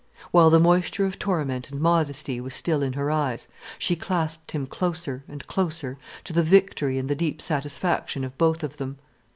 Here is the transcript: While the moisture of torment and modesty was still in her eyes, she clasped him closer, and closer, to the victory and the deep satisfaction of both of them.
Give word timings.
While 0.31 0.49
the 0.49 0.59
moisture 0.59 1.05
of 1.05 1.19
torment 1.19 1.69
and 1.69 1.79
modesty 1.79 2.41
was 2.41 2.55
still 2.55 2.81
in 2.81 2.93
her 2.93 3.11
eyes, 3.11 3.47
she 3.77 3.95
clasped 3.95 4.51
him 4.51 4.65
closer, 4.65 5.23
and 5.27 5.45
closer, 5.45 5.99
to 6.23 6.33
the 6.33 6.41
victory 6.41 6.97
and 6.97 7.07
the 7.07 7.13
deep 7.13 7.39
satisfaction 7.39 8.23
of 8.23 8.35
both 8.35 8.63
of 8.63 8.77
them. 8.77 8.97